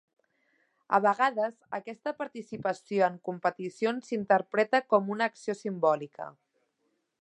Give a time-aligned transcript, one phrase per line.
[0.97, 6.33] A vegades, aquesta participació en competicions s'interpreta com una acció simbòlica.